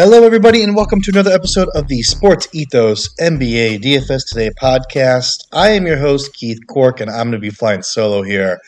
Hello, 0.00 0.22
everybody, 0.22 0.62
and 0.62 0.76
welcome 0.76 1.00
to 1.00 1.10
another 1.10 1.32
episode 1.32 1.66
of 1.74 1.88
the 1.88 2.02
Sports 2.02 2.46
Ethos 2.52 3.12
NBA 3.16 3.82
DFS 3.82 4.28
Today 4.28 4.50
podcast. 4.50 5.48
I 5.52 5.70
am 5.70 5.88
your 5.88 5.96
host, 5.96 6.32
Keith 6.34 6.60
Cork, 6.68 7.00
and 7.00 7.10
I'm 7.10 7.30
going 7.30 7.32
to 7.32 7.38
be 7.40 7.50
flying 7.50 7.82
solo 7.82 8.22
here 8.22 8.60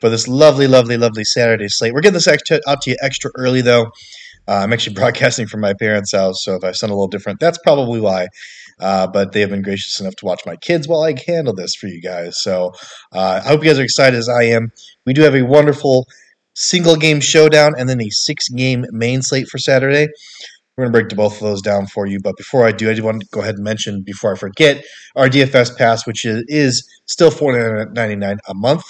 for 0.00 0.08
this 0.08 0.26
lovely, 0.26 0.66
lovely, 0.66 0.96
lovely 0.96 1.22
Saturday 1.22 1.68
slate. 1.68 1.94
We're 1.94 2.00
getting 2.00 2.14
this 2.14 2.26
extra, 2.26 2.58
out 2.66 2.80
to 2.82 2.90
you 2.90 2.96
extra 3.02 3.30
early, 3.36 3.60
though. 3.60 3.82
Uh, 4.48 4.62
I'm 4.64 4.72
actually 4.72 4.94
broadcasting 5.00 5.46
from 5.46 5.60
my 5.60 5.74
parents' 5.74 6.10
house, 6.10 6.42
so 6.42 6.56
if 6.56 6.64
I 6.64 6.72
sound 6.72 6.90
a 6.90 6.96
little 6.96 7.06
different, 7.06 7.38
that's 7.38 7.58
probably 7.58 8.00
why. 8.00 8.26
Uh, 8.80 9.06
but 9.06 9.30
they 9.30 9.42
have 9.42 9.50
been 9.50 9.62
gracious 9.62 10.00
enough 10.00 10.16
to 10.16 10.24
watch 10.24 10.40
my 10.44 10.56
kids 10.56 10.88
while 10.88 11.04
I 11.04 11.14
handle 11.24 11.54
this 11.54 11.76
for 11.76 11.86
you 11.86 12.02
guys. 12.02 12.42
So 12.42 12.72
uh, 13.12 13.40
I 13.44 13.48
hope 13.50 13.62
you 13.62 13.70
guys 13.70 13.78
are 13.78 13.84
excited 13.84 14.18
as 14.18 14.28
I 14.28 14.42
am. 14.46 14.72
We 15.06 15.12
do 15.12 15.22
have 15.22 15.36
a 15.36 15.42
wonderful 15.42 16.08
single 16.54 16.96
game 16.96 17.20
showdown 17.20 17.74
and 17.78 17.88
then 17.88 18.00
a 18.00 18.10
six 18.10 18.48
game 18.48 18.84
main 18.90 19.22
slate 19.22 19.46
for 19.46 19.58
Saturday. 19.58 20.08
We're 20.76 20.84
going 20.84 20.92
to 20.92 20.98
break 20.98 21.16
both 21.16 21.34
of 21.34 21.40
those 21.40 21.62
down 21.62 21.86
for 21.86 22.06
you. 22.06 22.18
But 22.18 22.36
before 22.36 22.66
I 22.66 22.72
do, 22.72 22.90
I 22.90 22.94
do 22.94 23.04
want 23.04 23.22
to 23.22 23.28
go 23.30 23.40
ahead 23.40 23.54
and 23.54 23.64
mention 23.64 24.02
before 24.02 24.32
I 24.32 24.36
forget 24.36 24.84
our 25.14 25.28
DFS 25.28 25.76
pass, 25.76 26.04
which 26.06 26.24
is, 26.24 26.90
still 27.06 27.30
$4.99 27.30 28.38
a 28.48 28.54
month. 28.54 28.82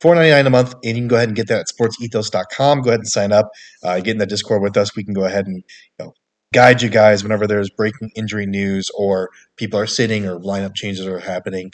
$4.99 0.00 0.46
a 0.46 0.50
month, 0.50 0.74
and 0.82 0.96
you 0.96 1.02
can 1.02 1.08
go 1.08 1.16
ahead 1.16 1.28
and 1.28 1.36
get 1.36 1.48
that 1.48 1.60
at 1.60 1.66
sportsethos.com. 1.66 2.80
Go 2.80 2.88
ahead 2.88 3.00
and 3.00 3.08
sign 3.08 3.32
up. 3.32 3.50
Uh, 3.82 4.00
get 4.00 4.12
in 4.12 4.18
the 4.18 4.24
Discord 4.24 4.62
with 4.62 4.76
us. 4.78 4.96
We 4.96 5.04
can 5.04 5.12
go 5.12 5.24
ahead 5.24 5.46
and 5.46 5.56
you 5.56 6.06
know, 6.06 6.14
guide 6.54 6.80
you 6.80 6.88
guys 6.88 7.22
whenever 7.22 7.46
there's 7.46 7.68
breaking 7.68 8.10
injury 8.16 8.46
news 8.46 8.90
or 8.96 9.28
people 9.56 9.78
are 9.78 9.86
sitting 9.86 10.26
or 10.26 10.38
lineup 10.38 10.74
changes 10.74 11.06
are 11.06 11.18
happening. 11.18 11.70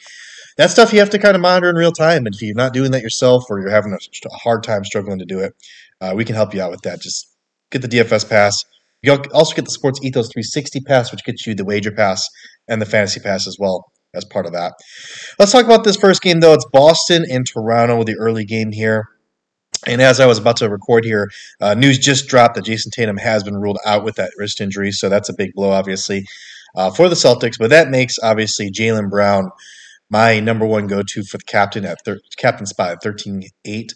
That 0.56 0.70
stuff 0.70 0.92
you 0.92 0.98
have 0.98 1.10
to 1.10 1.20
kind 1.20 1.36
of 1.36 1.40
monitor 1.40 1.70
in 1.70 1.76
real 1.76 1.92
time. 1.92 2.26
And 2.26 2.34
if 2.34 2.42
you're 2.42 2.56
not 2.56 2.72
doing 2.72 2.90
that 2.90 3.02
yourself 3.02 3.44
or 3.48 3.60
you're 3.60 3.70
having 3.70 3.92
a 3.92 4.36
hard 4.36 4.64
time 4.64 4.84
struggling 4.84 5.20
to 5.20 5.24
do 5.24 5.38
it, 5.38 5.54
uh, 6.00 6.12
we 6.16 6.24
can 6.24 6.34
help 6.34 6.52
you 6.52 6.62
out 6.62 6.72
with 6.72 6.82
that. 6.82 7.00
Just 7.00 7.32
get 7.70 7.82
the 7.82 7.88
DFS 7.88 8.28
pass 8.28 8.64
you 9.06 9.22
also 9.32 9.54
get 9.54 9.64
the 9.64 9.70
Sports 9.70 10.00
Ethos 10.02 10.26
360 10.26 10.80
pass, 10.80 11.10
which 11.12 11.24
gets 11.24 11.46
you 11.46 11.54
the 11.54 11.64
wager 11.64 11.92
pass 11.92 12.26
and 12.68 12.80
the 12.80 12.86
fantasy 12.86 13.20
pass 13.20 13.46
as 13.46 13.56
well 13.58 13.84
as 14.14 14.24
part 14.24 14.46
of 14.46 14.52
that. 14.52 14.74
Let's 15.38 15.52
talk 15.52 15.64
about 15.64 15.84
this 15.84 15.96
first 15.96 16.22
game, 16.22 16.40
though. 16.40 16.54
It's 16.54 16.66
Boston 16.72 17.24
and 17.30 17.46
Toronto, 17.46 17.96
with 17.96 18.06
the 18.06 18.16
early 18.18 18.44
game 18.44 18.72
here. 18.72 19.04
And 19.86 20.00
as 20.00 20.20
I 20.20 20.26
was 20.26 20.38
about 20.38 20.56
to 20.58 20.68
record 20.68 21.04
here, 21.04 21.30
uh, 21.60 21.74
news 21.74 21.98
just 21.98 22.28
dropped 22.28 22.54
that 22.54 22.64
Jayson 22.64 22.90
Tatum 22.90 23.18
has 23.18 23.44
been 23.44 23.56
ruled 23.56 23.78
out 23.84 24.04
with 24.04 24.16
that 24.16 24.30
wrist 24.38 24.60
injury. 24.60 24.90
So 24.90 25.08
that's 25.08 25.28
a 25.28 25.34
big 25.34 25.52
blow, 25.54 25.70
obviously, 25.70 26.24
uh, 26.74 26.90
for 26.90 27.08
the 27.08 27.14
Celtics. 27.14 27.58
But 27.58 27.70
that 27.70 27.90
makes, 27.90 28.18
obviously, 28.22 28.70
Jaylen 28.70 29.10
Brown 29.10 29.50
my 30.10 30.40
number 30.40 30.66
one 30.66 30.86
go 30.86 31.02
to 31.02 31.22
for 31.24 31.38
the 31.38 31.44
captain 31.44 31.84
at 31.84 31.98
thir- 32.04 32.20
captain 32.36 32.66
spot 32.66 32.92
at 32.92 33.02
13 33.02 33.42
8 33.64 33.92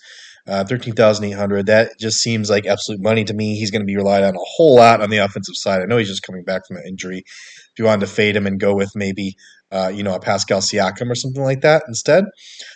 uh, 0.50 0.64
13,800. 0.64 1.66
That 1.66 1.98
just 1.98 2.18
seems 2.18 2.50
like 2.50 2.66
absolute 2.66 3.00
money 3.00 3.24
to 3.24 3.32
me. 3.32 3.56
He's 3.56 3.70
going 3.70 3.82
to 3.82 3.86
be 3.86 3.96
relied 3.96 4.24
on 4.24 4.34
a 4.34 4.38
whole 4.38 4.76
lot 4.76 5.00
on 5.00 5.08
the 5.08 5.18
offensive 5.18 5.54
side. 5.54 5.80
I 5.80 5.84
know 5.84 5.96
he's 5.96 6.08
just 6.08 6.24
coming 6.24 6.42
back 6.42 6.66
from 6.66 6.78
an 6.78 6.84
injury. 6.86 7.18
If 7.18 7.78
you 7.78 7.84
wanted 7.84 8.06
to 8.06 8.12
fade 8.12 8.34
him 8.34 8.48
and 8.48 8.58
go 8.58 8.74
with 8.74 8.90
maybe, 8.96 9.36
uh, 9.70 9.92
you 9.94 10.02
know, 10.02 10.14
a 10.14 10.20
Pascal 10.20 10.60
Siakam 10.60 11.08
or 11.08 11.14
something 11.14 11.42
like 11.42 11.60
that 11.60 11.84
instead, 11.86 12.24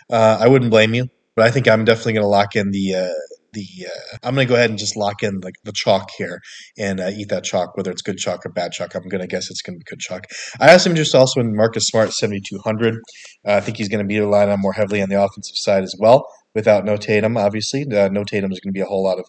uh, 0.08 0.38
I 0.40 0.46
wouldn't 0.46 0.70
blame 0.70 0.94
you. 0.94 1.08
But 1.34 1.46
I 1.46 1.50
think 1.50 1.66
I'm 1.66 1.84
definitely 1.84 2.12
going 2.12 2.22
to 2.22 2.28
lock 2.28 2.54
in 2.54 2.70
the 2.70 2.94
uh, 2.94 3.34
the 3.54 3.66
uh, 3.86 4.18
I'm 4.22 4.36
going 4.36 4.46
to 4.46 4.48
go 4.48 4.54
ahead 4.54 4.70
and 4.70 4.78
just 4.78 4.96
lock 4.96 5.24
in 5.24 5.40
like 5.40 5.54
the 5.64 5.72
chalk 5.72 6.10
here 6.16 6.40
and 6.78 7.00
uh, 7.00 7.10
eat 7.12 7.28
that 7.30 7.42
chalk, 7.42 7.76
whether 7.76 7.90
it's 7.90 8.02
good 8.02 8.18
chalk 8.18 8.46
or 8.46 8.50
bad 8.50 8.70
chalk. 8.70 8.94
I'm 8.94 9.08
going 9.08 9.20
to 9.20 9.26
guess 9.26 9.50
it's 9.50 9.60
going 9.60 9.74
to 9.74 9.78
be 9.78 9.90
good 9.90 9.98
chalk. 9.98 10.26
I 10.60 10.70
have 10.70 10.80
some 10.80 10.90
interest 10.90 11.12
also 11.12 11.40
in 11.40 11.56
Marcus 11.56 11.86
Smart 11.86 12.12
7200. 12.12 12.94
Uh, 12.94 12.98
I 13.44 13.60
think 13.60 13.78
he's 13.78 13.88
going 13.88 14.04
to 14.04 14.06
be 14.06 14.20
relied 14.20 14.48
on 14.48 14.60
more 14.60 14.74
heavily 14.74 15.02
on 15.02 15.08
the 15.08 15.20
offensive 15.20 15.56
side 15.56 15.82
as 15.82 15.96
well 15.98 16.28
without 16.54 16.84
no 16.84 16.96
Tatum, 16.96 17.36
obviously. 17.36 17.84
Uh, 17.90 18.08
no 18.08 18.24
Tatum 18.24 18.52
is 18.52 18.60
going 18.60 18.72
to 18.72 18.78
be 18.78 18.80
a 18.80 18.86
whole 18.86 19.04
lot 19.04 19.18
of 19.18 19.26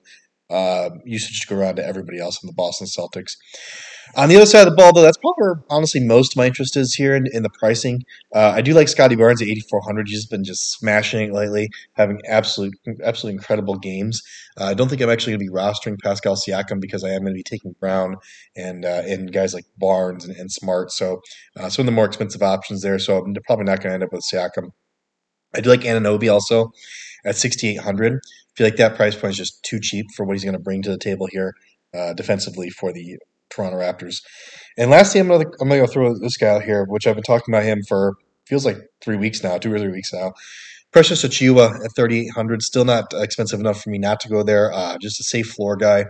uh, 0.50 0.90
usage 1.06 1.42
to 1.42 1.48
go 1.48 1.60
around 1.60 1.78
to 1.78 1.86
everybody 1.86 2.20
else 2.20 2.42
in 2.44 2.48
the 2.48 2.54
Boston 2.54 2.88
Celtics. 2.88 3.36
On 4.16 4.30
the 4.30 4.36
other 4.36 4.46
side 4.46 4.68
of 4.68 4.72
the 4.72 4.76
ball, 4.76 4.94
though, 4.94 5.02
that's 5.02 5.18
probably 5.18 5.42
where 5.42 5.64
honestly 5.70 6.00
most 6.00 6.34
of 6.34 6.38
my 6.38 6.46
interest 6.46 6.78
is 6.78 6.94
here 6.94 7.16
in, 7.16 7.26
in 7.34 7.44
the 7.44 7.50
pricing. 7.50 8.04
Uh, 8.34 8.54
I 8.56 8.62
do 8.62 8.74
like 8.74 8.88
Scottie 8.88 9.16
Barnes 9.16 9.42
at 9.42 9.48
8,400. 9.48 10.08
He's 10.08 10.28
been 10.28 10.44
just 10.44 10.72
smashing 10.78 11.30
it 11.30 11.34
lately, 11.34 11.70
having 11.94 12.22
absolute, 12.28 12.74
absolutely 13.04 13.38
incredible 13.38 13.78
games. 13.78 14.22
Uh, 14.58 14.66
I 14.66 14.74
don't 14.74 14.88
think 14.88 15.02
I'm 15.02 15.10
actually 15.10 15.34
going 15.34 15.48
to 15.48 15.52
be 15.52 15.58
rostering 15.58 16.00
Pascal 16.02 16.36
Siakam 16.36 16.80
because 16.80 17.04
I 17.04 17.10
am 17.10 17.22
going 17.22 17.34
to 17.34 17.38
be 17.38 17.44
taking 17.44 17.76
Brown 17.80 18.16
and 18.56 18.86
uh, 18.86 19.02
and 19.06 19.34
guys 19.34 19.54
like 19.54 19.66
Barnes 19.78 20.26
and, 20.26 20.38
and 20.38 20.52
Smart. 20.52 20.92
So 20.92 21.22
uh, 21.58 21.70
some 21.70 21.84
of 21.84 21.88
the 21.88 21.92
more 21.92 22.06
expensive 22.06 22.44
options 22.44 22.84
there. 22.84 23.00
So 23.00 23.18
I'm 23.18 23.34
probably 23.46 23.66
not 23.66 23.82
going 23.82 23.90
to 23.90 23.96
end 23.96 24.04
up 24.04 24.14
with 24.14 24.24
Siakam. 24.32 24.70
I 25.56 25.62
do 25.62 25.70
like 25.70 25.82
Anunoby 25.82 26.32
also 26.32 26.72
at 27.26 27.36
6,800. 27.36 28.14
I 28.14 28.20
feel 28.56 28.68
like 28.68 28.78
that 28.78 28.96
price 28.96 29.16
point 29.16 29.32
is 29.32 29.38
just 29.38 29.64
too 29.64 29.80
cheap 29.80 30.08
for 30.16 30.26
what 30.26 30.34
he's 30.34 30.44
going 30.44 30.54
to 30.54 30.60
bring 30.60 30.82
to 30.84 30.92
the 30.92 30.98
table 30.98 31.28
here 31.32 31.56
uh, 31.94 32.14
defensively 32.14 32.70
for 32.70 32.92
the 32.94 33.18
Toronto 33.50 33.78
Raptors. 33.78 34.22
And 34.78 34.92
lastly, 34.92 35.22
I'm 35.22 35.28
going 35.28 35.46
to 35.50 35.88
throw 35.88 36.18
this 36.18 36.38
guy 36.38 36.48
out 36.48 36.64
here, 36.64 36.86
which 36.86 37.08
I've 37.08 37.16
been 37.16 37.24
talking 37.24 37.54
about 37.54 37.64
him 37.64 37.84
for 37.88 38.16
feels 38.46 38.66
like 38.66 38.78
three 39.02 39.18
weeks 39.18 39.44
now, 39.44 39.58
two 39.58 39.74
or 39.74 39.80
three 39.80 39.92
weeks 39.92 40.14
now. 40.14 40.34
Precious 40.92 41.24
Achiuwa 41.26 41.84
at 41.84 41.96
3,800, 41.96 42.62
still 42.62 42.86
not 42.86 43.14
expensive 43.14 43.60
enough 43.60 43.82
for 43.82 43.90
me 43.90 43.98
not 43.98 44.20
to 44.22 44.30
go 44.30 44.44
there. 44.44 44.72
Uh, 44.72 44.98
just 44.98 45.20
a 45.20 45.24
safe 45.24 45.48
floor 45.48 45.76
guy. 45.76 46.06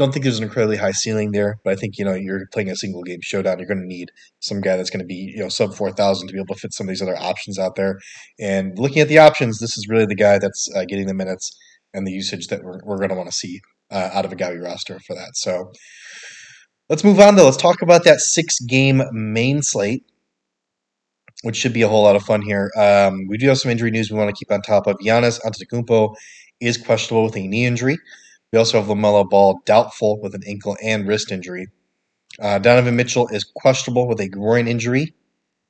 Don't 0.00 0.12
think 0.12 0.24
there's 0.24 0.38
an 0.38 0.44
incredibly 0.44 0.78
high 0.78 0.92
ceiling 0.92 1.32
there, 1.32 1.56
but 1.62 1.74
I 1.74 1.76
think 1.76 1.98
you 1.98 2.06
know 2.06 2.14
you're 2.14 2.46
playing 2.54 2.70
a 2.70 2.74
single 2.74 3.02
game 3.02 3.18
showdown. 3.20 3.58
You're 3.58 3.68
going 3.68 3.82
to 3.82 3.86
need 3.86 4.10
some 4.38 4.62
guy 4.62 4.78
that's 4.78 4.88
going 4.88 5.00
to 5.00 5.06
be 5.06 5.34
you 5.36 5.42
know 5.42 5.50
sub 5.50 5.74
four 5.74 5.92
thousand 5.92 6.28
to 6.28 6.32
be 6.32 6.38
able 6.38 6.54
to 6.54 6.58
fit 6.58 6.72
some 6.72 6.86
of 6.86 6.88
these 6.88 7.02
other 7.02 7.18
options 7.18 7.58
out 7.58 7.76
there. 7.76 7.98
And 8.40 8.78
looking 8.78 9.02
at 9.02 9.08
the 9.08 9.18
options, 9.18 9.58
this 9.58 9.76
is 9.76 9.88
really 9.90 10.06
the 10.06 10.14
guy 10.14 10.38
that's 10.38 10.74
uh, 10.74 10.86
getting 10.86 11.06
the 11.06 11.12
minutes 11.12 11.54
and 11.92 12.06
the 12.06 12.12
usage 12.12 12.46
that 12.46 12.64
we're, 12.64 12.80
we're 12.82 12.96
going 12.96 13.10
to 13.10 13.14
want 13.14 13.28
to 13.28 13.36
see 13.36 13.60
uh, 13.90 14.08
out 14.14 14.24
of 14.24 14.32
a 14.32 14.36
Gowie 14.36 14.64
roster 14.64 14.98
for 15.00 15.14
that. 15.14 15.36
So 15.36 15.70
let's 16.88 17.04
move 17.04 17.20
on 17.20 17.36
though. 17.36 17.44
Let's 17.44 17.58
talk 17.58 17.82
about 17.82 18.04
that 18.04 18.22
six 18.22 18.58
game 18.60 19.02
main 19.12 19.60
slate 19.60 20.06
which 21.42 21.56
should 21.56 21.72
be 21.74 21.82
a 21.82 21.88
whole 21.88 22.02
lot 22.02 22.16
of 22.16 22.22
fun 22.22 22.42
here. 22.42 22.70
Um, 22.76 23.26
we 23.28 23.36
do 23.36 23.48
have 23.48 23.58
some 23.58 23.70
injury 23.70 23.90
news 23.90 24.10
we 24.10 24.18
want 24.18 24.28
to 24.28 24.38
keep 24.38 24.50
on 24.50 24.62
top 24.62 24.86
of. 24.86 24.96
Giannis 24.98 25.40
Antetokounmpo 25.42 26.14
is 26.60 26.76
questionable 26.76 27.24
with 27.24 27.36
a 27.36 27.46
knee 27.46 27.64
injury. 27.64 27.98
We 28.52 28.58
also 28.58 28.80
have 28.80 28.88
LaMelo 28.88 29.28
Ball 29.28 29.60
doubtful 29.64 30.20
with 30.20 30.34
an 30.34 30.42
ankle 30.46 30.76
and 30.82 31.06
wrist 31.06 31.30
injury. 31.30 31.68
Uh, 32.40 32.58
Donovan 32.58 32.96
Mitchell 32.96 33.28
is 33.28 33.44
questionable 33.44 34.08
with 34.08 34.20
a 34.20 34.28
groin 34.28 34.66
injury. 34.66 35.14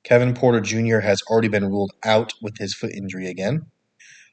Kevin 0.05 0.33
Porter 0.33 0.61
Jr. 0.61 1.01
has 1.01 1.21
already 1.29 1.49
been 1.49 1.69
ruled 1.69 1.93
out 2.05 2.33
with 2.41 2.57
his 2.57 2.75
foot 2.75 2.93
injury 2.93 3.29
again. 3.29 3.67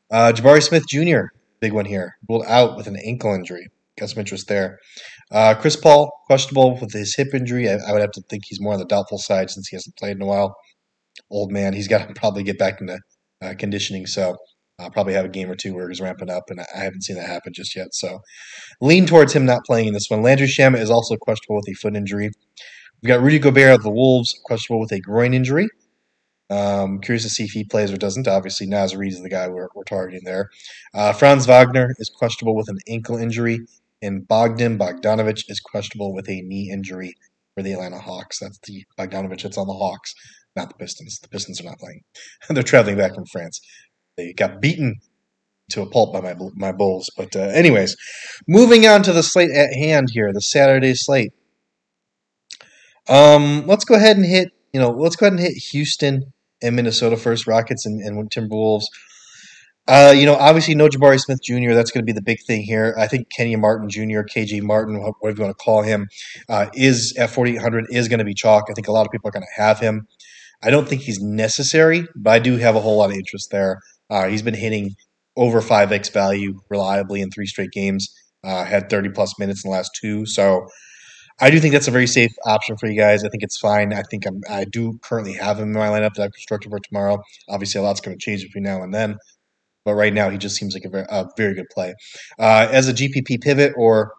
Uh, 0.10 0.32
Jabari 0.34 0.64
Smith 0.64 0.88
Jr., 0.88 1.34
big 1.60 1.74
one 1.74 1.84
here, 1.84 2.16
ruled 2.30 2.46
out 2.48 2.78
with 2.78 2.88
an 2.88 2.96
ankle 3.04 3.34
injury. 3.34 3.68
Got 4.00 4.12
some 4.12 4.20
interest 4.20 4.48
there. 4.48 4.80
Uh, 5.30 5.56
Chris 5.56 5.76
Paul, 5.76 6.12
questionable 6.28 6.80
with 6.80 6.94
his 6.94 7.16
hip 7.16 7.34
injury. 7.34 7.70
I, 7.70 7.78
I, 7.86 7.92
would 7.92 8.02
have 8.02 8.12
to 8.12 8.22
think 8.30 8.44
he's 8.46 8.62
more 8.62 8.74
on 8.74 8.80
the 8.80 8.86
doubtful 8.86 9.18
side 9.18 9.50
since 9.50 9.68
he 9.68 9.76
hasn't 9.76 9.98
played 9.98 10.16
in 10.16 10.22
a 10.22 10.26
while. 10.26 10.56
Old 11.30 11.52
man, 11.52 11.74
he's 11.74 11.90
got 11.90 12.08
to 12.08 12.14
probably 12.16 12.44
get 12.44 12.58
back 12.58 12.80
into 12.80 13.00
uh, 13.42 13.56
conditioning. 13.58 14.06
So 14.06 14.38
I'll 14.80 14.92
probably 14.92 15.14
have 15.14 15.26
a 15.26 15.30
game 15.30 15.50
or 15.50 15.56
two 15.56 15.74
where 15.74 15.90
he's 15.90 16.02
ramping 16.02 16.30
up, 16.30 16.50
and 16.50 16.60
I 16.60 16.84
haven't 16.84 17.02
seen 17.02 17.16
that 17.16 17.28
happen 17.28 17.52
just 17.52 17.76
yet. 17.76 17.96
So 17.96 18.20
lean 18.80 19.08
towards 19.08 19.34
him 19.34 19.46
not 19.46 19.66
playing 19.66 19.88
in 19.88 19.94
this 19.94 20.10
one. 20.10 20.22
Landry 20.22 20.48
Shamet 20.48 20.82
is 20.82 20.92
also 20.92 21.16
questionable 21.16 21.58
with 21.58 21.70
a 21.70 21.74
foot 21.74 21.96
injury. 21.96 22.30
We've 23.02 23.08
got 23.08 23.22
Rudy 23.22 23.40
Gobert 23.40 23.74
of 23.74 23.84
the 23.84 23.90
Wolves, 23.90 24.40
questionable 24.46 24.82
with 24.82 24.92
a 24.92 25.00
groin 25.00 25.34
injury. 25.34 25.68
Um, 26.50 27.00
curious 27.00 27.24
to 27.24 27.30
see 27.30 27.44
if 27.44 27.52
he 27.52 27.64
plays 27.64 27.92
or 27.92 27.98
doesn't. 27.98 28.28
Obviously, 28.28 28.68
Naz 28.68 28.96
Reid 28.96 29.14
is 29.14 29.22
the 29.22 29.30
guy 29.30 29.48
we're, 29.48 29.68
we're 29.76 29.84
targeting 29.84 30.24
there. 30.24 30.50
Uh, 30.94 31.12
Franz 31.12 31.46
Wagner 31.46 31.94
is 31.98 32.10
questionable 32.10 32.56
with 32.56 32.70
an 32.70 32.78
ankle 32.88 33.18
injury, 33.18 33.60
and 34.02 34.28
Bogdan 34.28 34.78
Bogdanovich 34.78 35.44
is 35.50 35.60
questionable 35.60 36.14
with 36.14 36.30
a 36.30 36.42
knee 36.42 36.70
injury 36.72 37.14
for 37.56 37.64
the 37.64 37.74
Atlanta 37.74 38.00
Hawks. 38.00 38.40
That's 38.40 38.60
the 38.60 38.86
Bogdanovich 38.98 39.42
that's 39.42 39.58
on 39.58 39.68
the 39.68 39.74
Hawks, 39.74 40.14
not 40.56 40.70
the 40.70 40.76
Pistons. 40.76 41.20
The 41.20 41.30
Pistons 41.30 41.60
are 41.60 41.66
not 41.66 41.80
playing. 41.80 42.02
They're 42.50 42.64
traveling 42.64 42.98
back 42.98 43.16
from 43.16 43.26
France. 43.26 43.60
They 44.18 44.34
got 44.34 44.60
beaten 44.60 44.96
to 45.70 45.82
a 45.82 45.86
pulp 45.86 46.14
by 46.14 46.22
my 46.22 46.36
my 46.56 46.72
Bulls. 46.72 47.10
But 47.16 47.36
uh, 47.36 47.40
anyways, 47.40 47.96
moving 48.48 48.88
on 48.88 49.04
to 49.04 49.14
the 49.14 49.24
slate 49.24 49.52
at 49.52 49.74
hand 49.74 50.10
here, 50.12 50.32
the 50.34 50.42
Saturday 50.42 50.96
slate. 50.96 51.34
Um, 53.08 53.66
let's 53.68 53.86
go 53.86 53.96
ahead 53.96 54.18
and 54.18 54.26
hit 54.26 54.50
you 54.74 54.80
know 54.80 54.90
let's 54.90 55.16
go 55.16 55.28
ahead 55.28 55.34
and 55.34 55.42
hit 55.42 55.56
Houston 55.72 56.34
and 56.62 56.76
Minnesota 56.76 57.16
first, 57.16 57.46
Rockets 57.46 57.86
and, 57.86 58.02
and 58.02 58.30
Timberwolves. 58.32 58.86
Uh, 59.88 60.14
you 60.14 60.26
know, 60.26 60.36
obviously 60.36 60.76
no 60.76 60.90
Jabari 60.90 61.20
Smith 61.20 61.40
Jr. 61.42 61.74
That's 61.74 61.92
going 61.92 62.02
to 62.02 62.06
be 62.06 62.12
the 62.12 62.22
big 62.22 62.40
thing 62.46 62.64
here. 62.64 62.94
I 63.00 63.08
think 63.08 63.30
Kenyon 63.30 63.62
Martin 63.62 63.88
Jr., 63.90 64.22
KJ 64.22 64.62
Martin, 64.64 65.00
whatever 65.20 65.38
you 65.38 65.46
want 65.46 65.58
to 65.58 65.64
call 65.64 65.82
him, 65.82 66.08
uh, 66.50 66.68
is 66.74 67.16
at 67.18 67.30
4,800 67.30 67.86
is 67.90 68.10
going 68.10 68.20
to 68.20 68.26
be 68.26 68.34
chalk. 68.34 68.66
I 68.70 68.74
think 68.74 68.90
a 68.90 68.92
lot 68.92 69.06
of 69.06 69.12
people 69.14 69.30
are 69.30 69.32
going 69.32 69.46
to 69.46 69.62
have 69.62 69.80
him. 69.80 70.08
I 70.62 70.72
don't 70.72 70.90
think 70.90 71.04
he's 71.04 71.22
necessary, 71.22 72.06
but 72.16 72.32
I 72.32 72.40
do 72.40 72.58
have 72.58 72.76
a 72.76 72.82
whole 72.82 72.98
lot 72.98 73.12
of 73.12 73.16
interest 73.16 73.52
there. 73.52 73.80
Uh, 74.10 74.28
he's 74.28 74.42
been 74.42 74.54
hitting 74.54 74.96
over 75.36 75.62
5x 75.62 76.12
value 76.12 76.60
reliably 76.70 77.22
in 77.22 77.30
three 77.30 77.46
straight 77.46 77.72
games. 77.72 78.14
Uh, 78.44 78.64
had 78.64 78.90
30 78.90 79.10
plus 79.10 79.38
minutes 79.40 79.64
in 79.64 79.70
the 79.70 79.76
last 79.76 79.92
two. 80.00 80.26
So 80.26 80.68
I 81.40 81.52
do 81.52 81.60
think 81.60 81.74
that's 81.74 81.88
a 81.88 81.92
very 81.92 82.08
safe 82.08 82.32
option 82.46 82.78
for 82.78 82.88
you 82.88 83.00
guys. 83.00 83.24
I 83.24 83.30
think 83.30 83.44
it's 83.44 83.60
fine. 83.60 83.94
I 83.94 84.02
think 84.04 84.26
I'm, 84.26 84.42
i 84.50 84.64
do 84.66 84.98
currently 85.04 85.34
have 85.34 85.60
him 85.60 85.70
in 85.70 85.74
my 85.74 85.88
lineup 85.88 86.16
that 86.16 86.24
I've 86.24 86.34
constructed 86.34 86.70
for 86.70 86.80
tomorrow. 86.80 87.22
Obviously, 87.48 87.80
a 87.80 87.84
lot's 87.84 88.02
going 88.02 88.18
to 88.18 88.24
change 88.24 88.44
between 88.44 88.64
now 88.64 88.82
and 88.82 88.94
then. 88.94 89.18
But 89.86 89.94
right 89.94 90.14
now, 90.14 90.30
he 90.30 90.38
just 90.38 90.56
seems 90.56 90.74
like 90.74 90.84
a 90.84 90.90
very, 90.90 91.06
a 91.10 91.28
very 91.38 91.54
good 91.54 91.70
play. 91.72 91.94
Uh, 92.40 92.68
as 92.72 92.90
a 92.90 92.94
GPP 92.94 93.42
pivot 93.42 93.74
or 93.78 94.14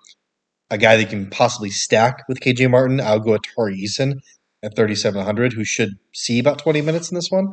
a 0.70 0.78
guy 0.78 0.96
that 0.96 1.10
can 1.10 1.28
possibly 1.28 1.70
stack 1.70 2.22
with 2.28 2.40
KJ 2.40 2.70
Martin, 2.70 3.00
I'll 3.00 3.20
go 3.20 3.32
with 3.32 3.42
Tari 3.42 3.76
Eason 3.76 4.20
at 4.62 4.76
3,700, 4.76 5.52
who 5.52 5.64
should 5.64 5.94
see 6.14 6.38
about 6.38 6.58
20 6.58 6.82
minutes 6.82 7.10
in 7.10 7.16
this 7.16 7.30
one. 7.30 7.52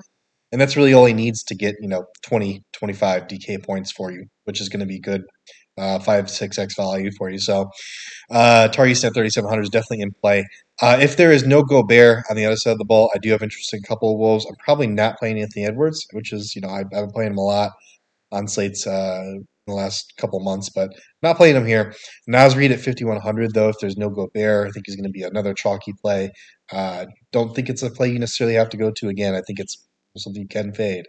And 0.52 0.62
that's 0.62 0.78
really 0.78 0.94
all 0.94 1.06
he 1.06 1.14
needs 1.14 1.44
to 1.44 1.56
get, 1.56 1.76
you 1.82 1.88
know, 1.88 2.06
20, 2.24 2.64
25 2.74 3.28
DK 3.28 3.64
points 3.64 3.92
for 3.92 4.12
you, 4.12 4.26
which 4.46 4.62
is 4.62 4.70
going 4.70 4.80
to 4.80 4.86
be 4.86 5.00
good. 5.00 5.24
Uh, 5.78 6.00
5, 6.00 6.26
6x 6.26 6.78
value 6.78 7.12
for 7.18 7.30
you. 7.30 7.38
So, 7.38 7.70
uh, 8.32 8.70
Eason 8.72 9.08
at 9.08 9.14
3,700 9.14 9.64
is 9.64 9.70
definitely 9.70 10.02
in 10.02 10.12
play. 10.22 10.46
Uh, 10.82 10.98
if 11.02 11.18
there 11.18 11.34
is 11.34 11.46
no 11.46 11.64
Gobert 11.64 12.24
on 12.30 12.38
the 12.38 12.46
other 12.46 12.56
side 12.56 12.72
of 12.72 12.78
the 12.78 12.86
ball, 12.86 13.12
I 13.14 13.18
do 13.18 13.30
have 13.32 13.42
interest 13.42 13.74
in 13.74 13.82
a 13.84 13.88
couple 13.88 14.12
of 14.12 14.18
Wolves. 14.18 14.46
I'm 14.46 14.56
probably 14.56 14.88
not 14.88 15.18
playing 15.18 15.40
Anthony 15.40 15.66
Edwards, 15.66 16.08
which 16.14 16.32
is, 16.32 16.56
you 16.56 16.62
know, 16.62 16.70
I've, 16.70 16.86
I've 16.94 17.06
been 17.06 17.12
playing 17.12 17.32
him 17.32 17.38
a 17.38 17.44
lot 17.44 17.72
on 18.32 18.48
slates 18.48 18.88
uh, 18.88 19.24
in 19.26 19.46
the 19.68 19.74
last 19.74 20.14
couple 20.18 20.40
months, 20.40 20.70
but 20.70 20.92
not 21.22 21.38
playing 21.38 21.56
him 21.56 21.66
here. 21.66 21.94
Naz 22.28 22.56
Reid 22.56 22.72
at 22.72 22.80
5,100, 22.80 23.54
though, 23.54 23.70
if 23.70 23.76
there's 23.80 23.98
no 23.98 24.10
Gobert, 24.10 24.68
I 24.68 24.72
think 24.72 24.86
he's 24.86 24.96
going 24.96 25.06
to 25.06 25.10
be 25.10 25.24
another 25.24 25.54
chalky 25.54 25.94
play. 26.02 26.32
Uh, 26.72 27.06
don't 27.32 27.56
think 27.56 27.70
it's 27.70 27.84
a 27.84 27.90
play 27.90 28.10
you 28.10 28.20
necessarily 28.20 28.56
have 28.56 28.70
to 28.70 28.78
go 28.78 28.92
to 28.92 29.10
again. 29.10 29.36
I 29.36 29.42
think 29.42 29.60
it's 29.60 29.86
something 30.20 30.42
you 30.42 30.48
can 30.48 30.74
fade. 30.74 31.06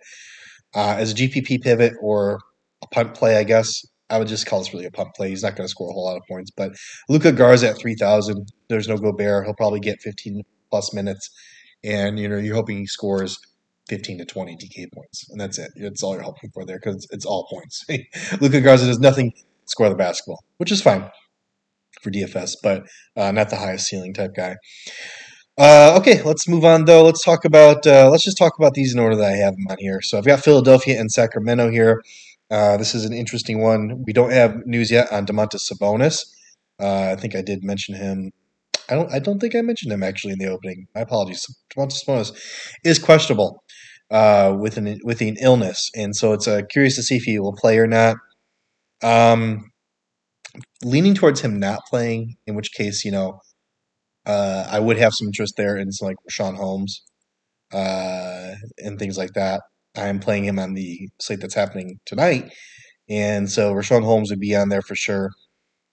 Uh, 0.74 0.96
as 0.98 1.12
a 1.12 1.14
GPP 1.14 1.62
pivot 1.62 1.94
or 2.00 2.38
a 2.82 2.86
punt 2.88 3.14
play, 3.14 3.36
I 3.36 3.44
guess, 3.44 3.82
I 4.10 4.18
would 4.18 4.28
just 4.28 4.46
call 4.46 4.60
this 4.60 4.72
really 4.72 4.86
a 4.86 4.90
punt 4.90 5.10
play. 5.16 5.30
He's 5.30 5.42
not 5.42 5.56
going 5.56 5.66
to 5.66 5.70
score 5.70 5.90
a 5.90 5.92
whole 5.92 6.04
lot 6.04 6.16
of 6.16 6.22
points. 6.28 6.50
But 6.56 6.72
Luka 7.08 7.32
Garza 7.32 7.70
at 7.70 7.78
3,000, 7.78 8.46
there's 8.68 8.88
no 8.88 8.96
Gobert. 8.96 9.44
He'll 9.44 9.54
probably 9.54 9.80
get 9.80 10.00
15 10.00 10.42
plus 10.70 10.92
minutes. 10.94 11.30
And, 11.82 12.18
you 12.18 12.28
know, 12.28 12.36
you're 12.36 12.54
hoping 12.54 12.78
he 12.78 12.86
scores 12.86 13.38
15 13.88 14.18
to 14.18 14.24
20 14.24 14.56
DK 14.56 14.92
points. 14.92 15.28
And 15.30 15.40
that's 15.40 15.58
it. 15.58 15.70
That's 15.76 16.02
all 16.02 16.14
you're 16.14 16.22
hoping 16.22 16.50
for 16.52 16.64
there 16.64 16.78
because 16.78 17.06
it's 17.10 17.24
all 17.24 17.48
points. 17.50 17.84
Luka 18.40 18.60
Garza 18.60 18.86
does 18.86 18.98
nothing 18.98 19.32
score 19.66 19.88
the 19.88 19.94
basketball, 19.94 20.44
which 20.58 20.70
is 20.70 20.82
fine 20.82 21.10
for 22.02 22.10
DFS, 22.10 22.56
but 22.62 22.84
uh, 23.16 23.32
not 23.32 23.50
the 23.50 23.56
highest 23.56 23.86
ceiling 23.86 24.14
type 24.14 24.34
guy. 24.36 24.56
Uh, 25.58 25.96
okay, 25.98 26.22
let's 26.22 26.46
move 26.46 26.64
on 26.64 26.84
though. 26.84 27.02
Let's 27.02 27.24
talk 27.24 27.44
about 27.46 27.86
uh, 27.86 28.10
let's 28.10 28.24
just 28.24 28.36
talk 28.36 28.58
about 28.58 28.74
these 28.74 28.92
in 28.92 29.00
order 29.00 29.16
that 29.16 29.32
I 29.32 29.36
have 29.36 29.54
them 29.56 29.66
on 29.70 29.76
here. 29.78 30.02
So 30.02 30.18
I've 30.18 30.26
got 30.26 30.44
Philadelphia 30.44 31.00
and 31.00 31.10
Sacramento 31.10 31.70
here. 31.70 32.02
Uh, 32.50 32.76
this 32.76 32.94
is 32.94 33.04
an 33.04 33.14
interesting 33.14 33.62
one. 33.62 34.04
We 34.06 34.12
don't 34.12 34.32
have 34.32 34.66
news 34.66 34.90
yet 34.90 35.10
on 35.10 35.26
Domantas 35.26 35.70
Sabonis. 35.70 36.26
Uh, 36.78 37.12
I 37.12 37.16
think 37.16 37.34
I 37.34 37.40
did 37.40 37.64
mention 37.64 37.94
him. 37.94 38.32
I 38.90 38.94
don't. 38.94 39.10
I 39.12 39.18
don't 39.18 39.38
think 39.38 39.54
I 39.54 39.62
mentioned 39.62 39.92
him 39.92 40.02
actually 40.02 40.34
in 40.34 40.38
the 40.38 40.46
opening. 40.46 40.88
My 40.94 41.00
apologies. 41.00 41.46
Domantas 41.74 42.04
Sabonis 42.04 42.32
is 42.84 42.98
questionable 42.98 43.64
uh, 44.10 44.54
with 44.58 44.76
an 44.76 45.00
with 45.04 45.22
an 45.22 45.36
illness, 45.40 45.90
and 45.96 46.14
so 46.14 46.34
it's 46.34 46.46
uh, 46.46 46.62
curious 46.68 46.96
to 46.96 47.02
see 47.02 47.16
if 47.16 47.22
he 47.22 47.38
will 47.38 47.56
play 47.56 47.78
or 47.78 47.86
not. 47.86 48.16
Um, 49.02 49.70
leaning 50.84 51.14
towards 51.14 51.40
him 51.40 51.58
not 51.58 51.80
playing, 51.88 52.36
in 52.46 52.54
which 52.54 52.72
case, 52.72 53.04
you 53.04 53.10
know, 53.10 53.40
uh, 54.26 54.66
I 54.70 54.80
would 54.80 54.98
have 54.98 55.14
some 55.14 55.28
interest 55.28 55.54
there 55.56 55.76
in 55.76 55.90
like 56.00 56.16
Richaun 56.28 56.56
Holmes 56.56 57.02
uh, 57.72 58.52
and 58.78 58.98
things 58.98 59.16
like 59.16 59.32
that. 59.34 59.62
I'm 59.96 60.18
playing 60.18 60.44
him 60.44 60.58
on 60.58 60.74
the 60.74 61.08
slate 61.20 61.40
that's 61.40 61.54
happening 61.54 62.00
tonight, 62.04 62.52
and 63.08 63.50
so 63.50 63.72
Richaun 63.72 64.04
Holmes 64.04 64.30
would 64.30 64.40
be 64.40 64.54
on 64.54 64.68
there 64.68 64.82
for 64.82 64.94
sure. 64.94 65.30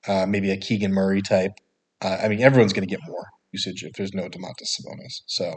Uh, 0.07 0.25
maybe 0.25 0.51
a 0.51 0.57
Keegan 0.57 0.91
Murray 0.91 1.21
type. 1.21 1.53
Uh, 2.01 2.18
I 2.21 2.27
mean, 2.27 2.41
everyone's 2.41 2.74
going 2.74 2.88
to 2.88 2.94
get 2.94 3.07
more 3.07 3.25
usage 3.53 3.83
if 3.83 3.94
there's 3.94 4.13
no 4.13 4.24
Domantas 4.24 4.75
Sabonis. 4.75 5.21
So 5.27 5.53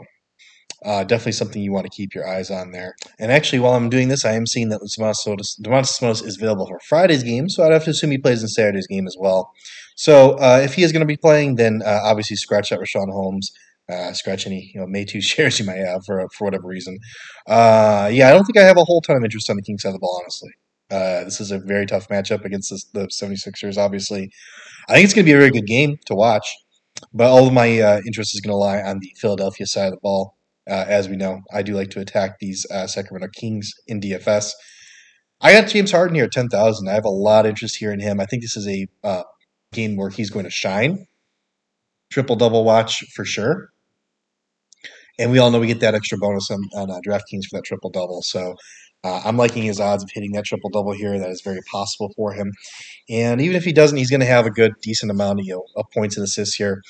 uh, 0.85 1.03
definitely 1.03 1.31
something 1.33 1.61
you 1.61 1.73
want 1.73 1.85
to 1.85 1.95
keep 1.95 2.13
your 2.13 2.27
eyes 2.27 2.51
on 2.51 2.71
there. 2.71 2.95
And 3.19 3.31
actually, 3.31 3.59
while 3.59 3.73
I'm 3.73 3.89
doing 3.89 4.07
this, 4.07 4.23
I 4.23 4.33
am 4.33 4.45
seeing 4.45 4.69
that 4.69 4.81
Domantas 4.81 5.99
Sabonis 5.99 6.25
is 6.25 6.37
available 6.37 6.67
for 6.67 6.79
Friday's 6.87 7.23
game, 7.23 7.49
so 7.49 7.63
I'd 7.63 7.73
have 7.73 7.83
to 7.85 7.89
assume 7.89 8.11
he 8.11 8.17
plays 8.17 8.41
in 8.41 8.47
Saturday's 8.47 8.87
game 8.87 9.07
as 9.07 9.17
well. 9.19 9.51
So 9.97 10.33
uh, 10.33 10.61
if 10.63 10.75
he 10.75 10.83
is 10.83 10.91
going 10.91 11.01
to 11.01 11.07
be 11.07 11.17
playing, 11.17 11.55
then 11.55 11.81
uh, 11.83 11.99
obviously 12.03 12.37
scratch 12.37 12.71
out 12.71 12.79
Richaun 12.79 13.11
Holmes. 13.11 13.51
Uh, 13.89 14.11
scratch 14.11 14.45
any 14.45 14.71
you 14.73 14.79
know 14.79 14.85
May 14.85 15.05
two 15.05 15.21
shares 15.31 15.59
you 15.59 15.65
might 15.65 15.77
have 15.77 16.05
for 16.05 16.25
for 16.33 16.45
whatever 16.45 16.67
reason. 16.67 16.97
Uh, 17.47 18.09
yeah, 18.11 18.29
I 18.29 18.31
don't 18.31 18.45
think 18.45 18.57
I 18.57 18.63
have 18.63 18.77
a 18.77 18.83
whole 18.83 19.01
ton 19.01 19.17
of 19.17 19.23
interest 19.23 19.49
on 19.49 19.55
the 19.55 19.61
Kings 19.61 19.81
side 19.81 19.89
of 19.89 19.93
the 19.95 19.99
ball, 19.99 20.21
honestly. 20.21 20.51
Uh, 20.89 21.23
this 21.25 21.41
is 21.41 21.51
a 21.51 21.59
very 21.59 21.85
tough 21.85 22.07
matchup 22.07 22.45
against 22.45 22.69
the, 22.69 22.81
the 22.93 23.07
76ers, 23.07 23.77
obviously. 23.77 24.29
I 24.87 24.93
think 24.93 25.03
it's 25.03 25.13
going 25.13 25.25
to 25.25 25.29
be 25.29 25.33
a 25.33 25.37
very 25.37 25.51
good 25.51 25.65
game 25.67 25.97
to 26.05 26.15
watch, 26.15 26.47
but 27.13 27.27
all 27.27 27.45
of 27.45 27.51
my 27.51 27.67
interest 28.05 28.33
is 28.33 28.39
going 28.39 28.53
to 28.53 28.57
lie 28.57 28.81
on 28.81 28.99
the 28.99 29.11
Philadelphia 29.17 29.65
side 29.65 29.87
of 29.87 29.93
the 29.93 29.99
ball. 30.01 30.37
Uh, 30.69 30.85
as 30.87 31.07
we 31.07 31.15
know, 31.15 31.41
I 31.53 31.61
do 31.61 31.73
like 31.73 31.89
to 31.91 32.01
attack 32.01 32.39
these 32.39 32.65
uh, 32.71 32.87
Sacramento 32.87 33.29
Kings 33.33 33.71
in 33.87 34.01
DFS. 34.01 34.51
I 35.39 35.53
got 35.53 35.69
James 35.69 35.91
Harden 35.91 36.15
here 36.15 36.25
at 36.25 36.31
10,000. 36.31 36.89
I 36.89 36.93
have 36.93 37.05
a 37.05 37.09
lot 37.09 37.45
of 37.45 37.49
interest 37.49 37.77
here 37.77 37.93
in 37.93 37.99
him. 37.99 38.19
I 38.19 38.25
think 38.25 38.41
this 38.41 38.57
is 38.57 38.67
a 38.67 38.87
uh, 39.03 39.23
game 39.73 39.95
where 39.95 40.09
he's 40.09 40.29
going 40.29 40.45
to 40.45 40.51
shine. 40.51 41.07
Triple 42.11 42.35
double 42.35 42.63
watch 42.63 43.03
for 43.15 43.25
sure. 43.25 43.69
And 45.19 45.31
we 45.31 45.39
all 45.39 45.51
know 45.51 45.59
we 45.59 45.67
get 45.67 45.79
that 45.79 45.95
extra 45.95 46.17
bonus 46.17 46.51
on, 46.51 46.59
on 46.75 46.91
uh, 46.91 47.01
DraftKings 47.05 47.45
for 47.49 47.57
that 47.57 47.63
triple 47.65 47.89
double. 47.89 48.21
So 48.21 48.55
uh, 49.03 49.21
I'm 49.25 49.37
liking 49.37 49.63
his 49.63 49.79
odds 49.79 50.03
of 50.03 50.09
hitting 50.11 50.31
that 50.33 50.45
triple 50.45 50.69
double 50.69 50.91
here. 50.91 51.17
That 51.17 51.29
is 51.29 51.41
very 51.41 51.61
possible 51.71 52.11
for 52.15 52.33
him. 52.33 52.51
And 53.09 53.41
even 53.41 53.55
if 53.55 53.63
he 53.63 53.73
doesn't, 53.73 53.97
he's 53.97 54.09
going 54.09 54.21
to 54.21 54.27
have 54.27 54.45
a 54.45 54.51
good, 54.51 54.73
decent 54.81 55.11
amount 55.11 55.39
of, 55.39 55.45
you 55.45 55.55
know, 55.55 55.65
of 55.75 55.85
points 55.93 56.17
and 56.17 56.23
assists 56.23 56.55
here. 56.55 56.81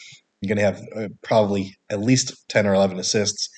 You're 0.41 0.55
going 0.55 0.57
to 0.57 0.63
have 0.63 0.81
uh, 0.95 1.09
probably 1.23 1.75
at 1.89 1.99
least 1.99 2.33
10 2.49 2.67
or 2.67 2.73
11 2.73 2.99
assists 2.99 3.49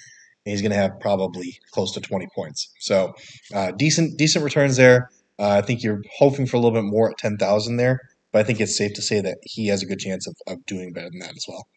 And 0.46 0.52
he's 0.52 0.62
going 0.62 0.72
to 0.72 0.78
have 0.78 1.00
probably 1.00 1.60
close 1.72 1.92
to 1.94 2.02
20 2.02 2.28
points. 2.36 2.72
So 2.80 3.14
uh, 3.54 3.72
decent 3.72 4.18
decent 4.18 4.46
returns 4.46 4.78
there. 4.78 5.10
Uh, 5.38 5.50
I 5.50 5.62
think 5.62 5.84
you're 5.84 6.02
hoping 6.18 6.46
for 6.46 6.58
a 6.58 6.60
little 6.60 6.80
bit 6.80 6.88
more 6.88 7.10
at 7.10 7.18
10,000 7.18 7.78
there, 7.78 8.02
but 8.32 8.40
I 8.40 8.44
think 8.44 8.60
it's 8.60 8.78
safe 8.78 8.94
to 8.94 9.02
say 9.02 9.22
that 9.22 9.38
he 9.44 9.68
has 9.68 9.84
a 9.84 9.86
good 9.86 10.00
chance 10.00 10.28
of, 10.28 10.36
of 10.48 10.66
doing 10.66 10.94
better 10.94 11.10
than 11.10 11.20
that 11.20 11.36
as 11.36 11.46
well. 11.48 11.68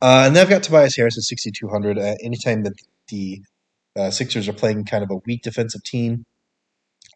Uh, 0.00 0.24
and 0.26 0.36
then 0.36 0.42
I've 0.42 0.50
got 0.50 0.62
Tobias 0.62 0.96
Harris 0.96 1.16
at 1.16 1.24
6,200. 1.24 1.98
Uh, 1.98 2.14
anytime 2.22 2.62
that 2.64 2.74
the 3.08 3.40
uh, 3.96 4.10
Sixers 4.10 4.48
are 4.48 4.52
playing 4.52 4.84
kind 4.84 5.02
of 5.02 5.10
a 5.10 5.20
weak 5.26 5.42
defensive 5.42 5.82
team, 5.82 6.24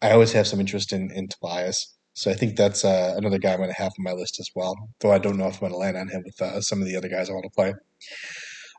I 0.01 0.11
always 0.11 0.31
have 0.33 0.47
some 0.47 0.59
interest 0.59 0.91
in, 0.91 1.11
in 1.11 1.27
Tobias. 1.27 1.95
So 2.13 2.29
I 2.29 2.33
think 2.33 2.57
that's 2.57 2.83
uh, 2.83 3.13
another 3.15 3.37
guy 3.37 3.53
I'm 3.53 3.57
going 3.57 3.69
to 3.69 3.75
have 3.75 3.93
on 3.97 4.03
my 4.03 4.11
list 4.13 4.39
as 4.39 4.49
well, 4.55 4.75
though 4.99 5.11
I 5.11 5.19
don't 5.19 5.37
know 5.37 5.47
if 5.47 5.55
I'm 5.55 5.69
going 5.69 5.71
to 5.73 5.77
land 5.77 5.97
on 5.97 6.09
him 6.09 6.23
with 6.25 6.41
uh, 6.41 6.59
some 6.59 6.81
of 6.81 6.87
the 6.87 6.97
other 6.97 7.07
guys 7.07 7.29
I 7.29 7.33
want 7.33 7.45
to 7.45 7.51
play. 7.51 7.73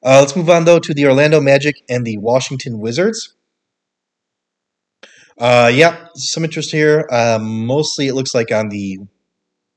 Uh, 0.04 0.19
let's 0.20 0.34
move 0.34 0.50
on 0.50 0.64
though 0.64 0.80
to 0.80 0.92
the 0.92 1.06
Orlando 1.06 1.40
Magic 1.40 1.76
and 1.88 2.05
the 2.05 2.19
Washington 2.19 2.81
Wizards. 2.81 3.34
Uh, 5.38 5.70
yeah, 5.72 6.06
some 6.14 6.44
interest 6.44 6.72
here. 6.72 7.08
Uh, 7.10 7.38
mostly, 7.41 8.08
it 8.08 8.14
looks 8.14 8.34
like 8.34 8.50
on 8.52 8.69
the 8.69 8.98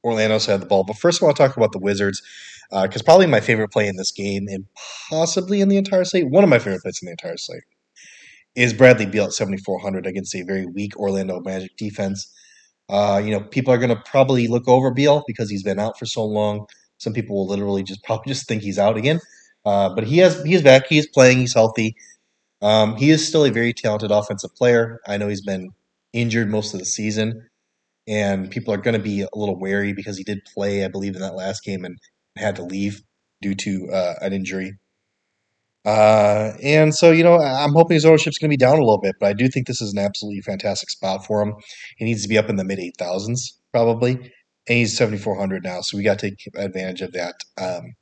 Orlando 0.05 0.37
side 0.37 0.53
of 0.53 0.61
the 0.61 0.67
ball. 0.67 0.83
But 0.83 0.97
first, 0.97 1.21
I 1.21 1.25
want 1.25 1.35
to 1.37 1.43
talk 1.43 1.57
about 1.57 1.71
the 1.71 1.79
Wizards 1.79 2.21
because 2.69 3.01
uh, 3.01 3.05
probably 3.05 3.25
my 3.25 3.41
favorite 3.41 3.71
play 3.71 3.87
in 3.87 3.95
this 3.97 4.11
game, 4.11 4.47
and 4.47 4.65
possibly 5.09 5.61
in 5.61 5.69
the 5.69 5.77
entire 5.77 6.05
slate, 6.05 6.29
one 6.29 6.43
of 6.43 6.49
my 6.49 6.59
favorite 6.59 6.81
plays 6.81 6.99
in 7.01 7.07
the 7.07 7.11
entire 7.11 7.37
slate, 7.37 7.63
is 8.55 8.73
Bradley 8.73 9.05
Beal 9.05 9.25
at 9.25 9.33
7,400 9.33 10.05
against 10.07 10.35
a 10.35 10.43
very 10.43 10.65
weak 10.65 10.97
Orlando 10.97 11.41
Magic 11.41 11.75
defense. 11.77 12.31
Uh, 12.87 13.21
you 13.23 13.31
know, 13.31 13.41
people 13.41 13.73
are 13.73 13.77
going 13.77 13.89
to 13.89 14.01
probably 14.05 14.47
look 14.47 14.67
over 14.67 14.91
Beal 14.91 15.23
because 15.27 15.49
he's 15.49 15.63
been 15.63 15.79
out 15.79 15.97
for 15.97 16.05
so 16.05 16.23
long. 16.23 16.67
Some 16.97 17.13
people 17.13 17.35
will 17.35 17.47
literally 17.47 17.83
just 17.83 18.03
probably 18.03 18.31
just 18.31 18.47
think 18.47 18.61
he's 18.61 18.79
out 18.79 18.97
again. 18.97 19.19
Uh, 19.65 19.89
but 19.93 20.05
he 20.05 20.19
has 20.19 20.41
he's 20.43 20.61
back. 20.61 20.85
He's 20.87 21.07
playing. 21.07 21.39
He's 21.39 21.53
healthy. 21.53 21.95
Um, 22.61 22.95
he 22.95 23.09
is 23.09 23.27
still 23.27 23.45
a 23.45 23.51
very 23.51 23.73
talented 23.73 24.11
offensive 24.11 24.55
player. 24.55 24.99
I 25.07 25.17
know 25.17 25.27
he's 25.27 25.41
been 25.41 25.71
injured 26.13 26.49
most 26.49 26.73
of 26.73 26.79
the 26.79 26.85
season, 26.85 27.49
and 28.07 28.49
people 28.51 28.73
are 28.73 28.77
going 28.77 28.95
to 28.95 29.01
be 29.01 29.21
a 29.21 29.27
little 29.33 29.59
wary 29.59 29.93
because 29.93 30.17
he 30.17 30.23
did 30.23 30.39
play, 30.53 30.85
I 30.85 30.87
believe, 30.87 31.15
in 31.15 31.21
that 31.21 31.35
last 31.35 31.63
game 31.63 31.85
and 31.85 31.97
had 32.37 32.55
to 32.57 32.63
leave 32.63 33.01
due 33.41 33.55
to 33.55 33.89
uh, 33.91 34.13
an 34.21 34.33
injury. 34.33 34.73
Uh, 35.85 36.53
and 36.63 36.95
so, 36.95 37.11
you 37.11 37.23
know, 37.23 37.39
I'm 37.39 37.73
hoping 37.73 37.95
his 37.95 38.05
ownership's 38.05 38.39
going 38.39 38.49
to 38.49 38.53
be 38.53 38.57
down 38.57 38.77
a 38.77 38.83
little 38.83 38.99
bit, 38.99 39.15
but 39.19 39.27
I 39.27 39.33
do 39.33 39.47
think 39.47 39.67
this 39.67 39.81
is 39.81 39.93
an 39.93 39.99
absolutely 39.99 40.41
fantastic 40.41 40.89
spot 40.89 41.25
for 41.25 41.41
him. 41.41 41.53
He 41.97 42.05
needs 42.05 42.23
to 42.23 42.29
be 42.29 42.37
up 42.37 42.49
in 42.49 42.55
the 42.55 42.63
mid 42.63 42.79
8,000s 42.79 43.53
probably, 43.71 44.13
and 44.13 44.77
he's 44.77 44.97
7,400 44.97 45.63
now, 45.63 45.81
so 45.81 45.97
we 45.97 46.03
got 46.03 46.17
to 46.19 46.29
take 46.31 46.49
advantage 46.55 47.01
of 47.01 47.11
that. 47.13 47.35
Um, 47.57 47.93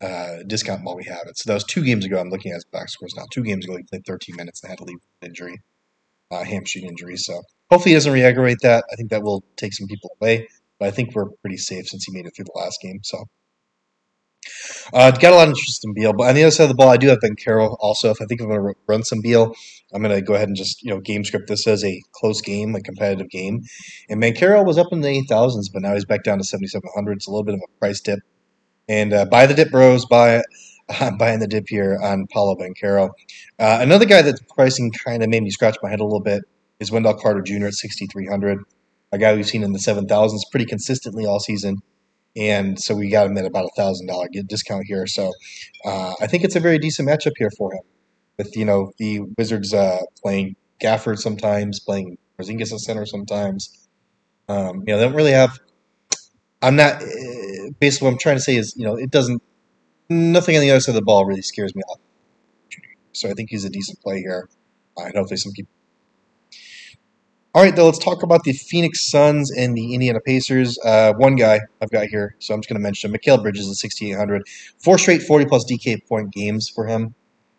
uh, 0.00 0.42
discount 0.46 0.84
while 0.84 0.96
we 0.96 1.04
have 1.04 1.22
it. 1.26 1.38
So 1.38 1.48
that 1.48 1.54
was 1.54 1.64
two 1.64 1.82
games 1.82 2.04
ago. 2.04 2.18
I'm 2.18 2.28
looking 2.28 2.52
at 2.52 2.56
his 2.56 2.64
box 2.66 2.92
scores 2.92 3.14
now. 3.16 3.24
Two 3.30 3.42
games 3.42 3.64
ago, 3.64 3.76
he 3.76 3.84
played 3.84 4.04
13 4.04 4.36
minutes 4.36 4.62
and 4.62 4.68
had 4.68 4.78
to 4.78 4.84
leave 4.84 4.98
an 5.22 5.28
injury, 5.28 5.62
uh, 6.30 6.44
hamstring 6.44 6.84
injury. 6.84 7.16
So 7.16 7.40
hopefully 7.74 7.90
he 7.90 7.96
doesn't 7.96 8.12
re-aggravate 8.12 8.58
that. 8.62 8.84
I 8.92 8.94
think 8.94 9.10
that 9.10 9.24
will 9.24 9.42
take 9.56 9.72
some 9.72 9.88
people 9.88 10.16
away, 10.20 10.46
but 10.78 10.86
I 10.86 10.90
think 10.92 11.12
we're 11.12 11.30
pretty 11.40 11.56
safe 11.56 11.88
since 11.88 12.04
he 12.04 12.12
made 12.12 12.24
it 12.24 12.36
through 12.36 12.44
the 12.44 12.52
last 12.54 12.80
game. 12.80 13.00
So 13.02 13.24
uh, 14.92 15.10
got 15.10 15.32
a 15.32 15.36
lot 15.36 15.48
of 15.48 15.48
interest 15.48 15.84
in 15.84 15.92
Beal, 15.92 16.12
but 16.12 16.28
on 16.28 16.36
the 16.36 16.44
other 16.44 16.52
side 16.52 16.64
of 16.64 16.68
the 16.68 16.76
ball, 16.76 16.90
I 16.90 16.96
do 16.96 17.08
have 17.08 17.18
Banchero 17.18 17.76
also. 17.80 18.10
If 18.10 18.22
I 18.22 18.26
think 18.26 18.40
I'm 18.40 18.48
going 18.48 18.60
to 18.62 18.74
run 18.86 19.02
some 19.02 19.20
Beal, 19.20 19.52
I'm 19.92 20.02
going 20.02 20.14
to 20.14 20.22
go 20.22 20.34
ahead 20.34 20.46
and 20.46 20.56
just 20.56 20.84
you 20.84 20.90
know 20.90 21.00
game 21.00 21.24
script 21.24 21.48
this 21.48 21.66
as 21.66 21.82
a 21.84 22.00
close 22.12 22.40
game, 22.40 22.76
a 22.76 22.80
competitive 22.80 23.28
game. 23.28 23.62
And 24.08 24.22
Banchero 24.22 24.64
was 24.64 24.78
up 24.78 24.92
in 24.92 25.00
the 25.00 25.08
8,000s, 25.28 25.72
but 25.72 25.82
now 25.82 25.94
he's 25.94 26.04
back 26.04 26.22
down 26.22 26.38
to 26.38 26.44
7,700. 26.44 27.16
It's 27.16 27.26
a 27.26 27.30
little 27.30 27.42
bit 27.42 27.54
of 27.54 27.60
a 27.60 27.78
price 27.80 28.00
dip. 28.00 28.20
And 28.88 29.12
uh, 29.12 29.24
buy 29.24 29.46
the 29.46 29.54
dip, 29.54 29.72
bros. 29.72 30.06
Buy 30.06 30.42
I'm 31.00 31.16
buying 31.16 31.40
the 31.40 31.48
dip 31.48 31.64
here 31.68 31.98
on 32.00 32.26
Paolo 32.28 32.54
Banchero. 32.54 33.10
Uh, 33.58 33.78
another 33.80 34.04
guy 34.04 34.22
that's 34.22 34.40
pricing 34.54 34.92
kind 34.92 35.24
of 35.24 35.28
made 35.28 35.42
me 35.42 35.50
scratch 35.50 35.76
my 35.82 35.90
head 35.90 36.00
a 36.00 36.04
little 36.04 36.20
bit 36.20 36.44
is 36.80 36.90
Wendell 36.90 37.14
Carter 37.14 37.42
Jr. 37.42 37.66
at 37.66 37.74
6,300. 37.74 38.58
A 39.12 39.18
guy 39.18 39.34
we've 39.34 39.46
seen 39.46 39.62
in 39.62 39.72
the 39.72 39.78
7,000s 39.78 40.40
pretty 40.50 40.66
consistently 40.66 41.24
all 41.26 41.40
season. 41.40 41.76
and 42.36 42.80
so 42.80 42.94
we 42.94 43.08
got 43.10 43.26
him 43.26 43.38
at 43.38 43.44
about 43.44 43.66
a 43.66 43.70
thousand 43.76 44.06
dollar 44.08 44.26
discount 44.48 44.84
here. 44.86 45.06
So 45.06 45.32
uh, 45.84 46.14
I 46.20 46.26
think 46.26 46.44
it's 46.44 46.56
a 46.56 46.60
very 46.60 46.78
decent 46.78 47.08
matchup 47.08 47.32
here 47.38 47.50
for 47.56 47.72
him. 47.72 47.82
With 48.38 48.56
you 48.56 48.64
know 48.64 48.92
the 48.98 49.20
Wizards 49.38 49.72
uh, 49.72 50.00
playing 50.22 50.56
Gafford 50.82 51.18
sometimes, 51.18 51.78
playing 51.78 52.18
Porzingis 52.38 52.72
at 52.72 52.80
center 52.80 53.06
sometimes. 53.06 53.88
Um, 54.48 54.82
you 54.86 54.92
know 54.92 54.98
they 54.98 55.04
don't 55.04 55.14
really 55.14 55.32
have. 55.32 55.58
I'm 56.60 56.76
not. 56.76 57.02
Uh, 57.02 57.70
basically, 57.78 58.06
what 58.06 58.12
I'm 58.14 58.18
trying 58.18 58.36
to 58.36 58.42
say 58.42 58.56
is 58.56 58.74
you 58.76 58.84
know 58.84 58.96
it 58.96 59.10
doesn't. 59.10 59.40
Nothing 60.08 60.56
on 60.56 60.62
the 60.62 60.70
other 60.70 60.80
side 60.80 60.92
of 60.92 60.96
the 60.96 61.02
ball 61.02 61.24
really 61.24 61.42
scares 61.42 61.74
me 61.76 61.82
off. 61.88 62.00
So 63.12 63.30
I 63.30 63.34
think 63.34 63.50
he's 63.50 63.64
a 63.64 63.70
decent 63.70 64.00
play 64.00 64.18
here, 64.18 64.48
uh, 64.98 65.04
and 65.04 65.14
hopefully 65.14 65.36
some 65.36 65.52
people 65.52 65.70
all 67.54 67.62
right, 67.62 67.74
though, 67.76 67.86
let's 67.86 68.00
talk 68.00 68.24
about 68.24 68.42
the 68.42 68.52
Phoenix 68.52 69.08
Suns 69.08 69.52
and 69.52 69.76
the 69.76 69.94
Indiana 69.94 70.18
Pacers. 70.18 70.76
Uh, 70.84 71.12
one 71.12 71.36
guy 71.36 71.60
I've 71.80 71.90
got 71.90 72.08
here, 72.08 72.34
so 72.40 72.52
I'm 72.52 72.60
just 72.60 72.68
going 72.68 72.80
to 72.80 72.82
mention 72.82 73.14
him. 73.14 73.16
Mikal 73.16 73.40
Bridges 73.40 73.68
at 73.70 73.76
6,800. 73.76 74.42
Four 74.82 74.98
straight 74.98 75.22
40 75.22 75.44
plus 75.44 75.64
DK 75.70 76.04
point 76.08 76.32
games 76.32 76.68
for 76.68 76.86
him. 76.86 77.14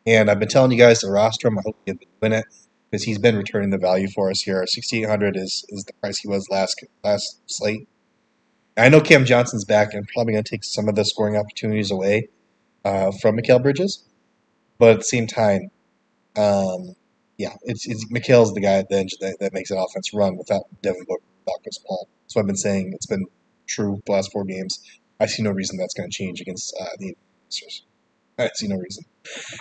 And 0.06 0.30
I've 0.30 0.38
been 0.38 0.50
telling 0.50 0.72
you 0.72 0.78
guys 0.78 1.00
to 1.00 1.08
roster 1.08 1.48
him. 1.48 1.58
I 1.58 1.62
hope 1.66 1.78
you've 1.86 1.98
been 1.98 2.10
doing 2.22 2.34
it 2.40 2.46
because 2.92 3.04
he's 3.04 3.18
been 3.20 3.38
returning 3.38 3.70
the 3.70 3.78
value 3.78 4.10
for 4.10 4.30
us 4.30 4.42
here. 4.42 4.68
6,800 4.68 5.38
is, 5.38 5.66
is 5.70 5.86
the 5.86 5.94
price 5.94 6.20
he 6.20 6.28
was 6.28 6.46
last 6.50 6.84
last 7.06 7.40
slate. 7.46 7.88
I 8.76 8.90
know 8.90 9.00
Cam 9.00 9.24
Johnson's 9.24 9.64
back 9.64 9.94
and 9.94 10.06
probably 10.14 10.34
going 10.34 10.44
to 10.44 10.50
take 10.50 10.66
some 10.66 10.90
of 10.90 10.96
the 10.96 11.06
scoring 11.06 11.38
opportunities 11.38 11.90
away 11.90 12.28
uh, 12.84 13.12
from 13.22 13.38
Mikal 13.38 13.64
Bridges. 13.64 14.04
But 14.78 14.92
at 14.92 14.98
the 14.98 15.04
same 15.06 15.26
time, 15.26 15.72
um, 16.36 16.96
yeah, 17.38 17.54
it's 17.64 17.88
it's 17.88 18.10
Mikal's 18.12 18.54
the 18.54 18.62
guy 18.62 18.76
at 18.76 18.90
the 18.90 18.98
edge 18.98 19.16
that, 19.20 19.38
that 19.40 19.54
makes 19.54 19.72
an 19.72 19.78
offense 19.78 20.14
run 20.14 20.38
without 20.38 20.64
Devin 20.82 21.04
Booker, 21.08 21.24
without 21.46 21.62
Chris 21.64 21.78
Paul. 21.80 22.08
So 22.28 22.40
I've 22.40 22.46
been 22.46 22.56
saying 22.56 22.94
it's 22.94 23.06
been 23.06 23.26
true 23.68 24.02
the 24.06 24.14
last 24.14 24.32
four 24.32 24.46
games. 24.46 24.80
I 25.20 25.26
see 25.26 25.44
no 25.44 25.52
reason 25.52 25.78
that's 25.78 25.94
going 25.94 26.10
to 26.10 26.16
change 26.16 26.42
against 26.42 26.76
uh, 26.80 26.86
the 27.00 27.16
Pacers. 27.50 27.84
I 28.38 28.50
see 28.54 28.68
no 28.68 28.78
reason. 28.78 29.06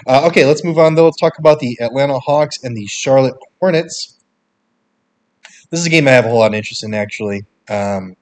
Uh, 0.06 0.26
okay, 0.26 0.44
let's 0.44 0.64
move 0.64 0.78
on 0.78 0.94
though. 0.94 1.04
Let's 1.04 1.20
talk 1.20 1.38
about 1.38 1.60
the 1.60 1.78
Atlanta 1.80 2.18
Hawks 2.18 2.62
and 2.62 2.76
the 2.76 2.86
Charlotte 2.86 3.34
Hornets. 3.60 4.18
This 5.70 5.80
is 5.80 5.86
a 5.86 5.90
game 5.90 6.06
I 6.06 6.12
have 6.12 6.26
a 6.26 6.28
whole 6.28 6.38
lot 6.38 6.52
of 6.52 6.54
interest 6.54 6.84
in 6.84 6.94
actually. 6.94 7.46
Um, 7.68 8.16